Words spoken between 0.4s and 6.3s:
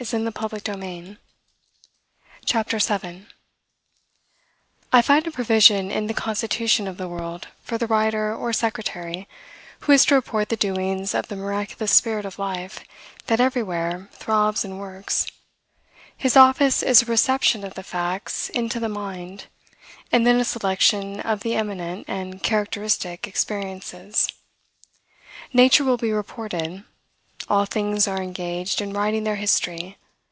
THE WRITER I find a provision in the